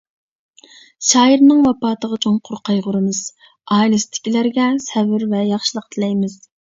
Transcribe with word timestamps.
شائىرنىڭ 1.09 1.57
ۋاپاتىغا 1.65 2.17
چوڭقۇر 2.25 2.61
قايغۇرىمىز، 2.69 3.19
ئائىلىسىدىكىلەرگە 3.75 4.71
سەۋر 4.87 5.27
ۋە 5.35 5.43
ياخشىلىق 5.51 5.87
تىلەيمىز. 5.97 6.39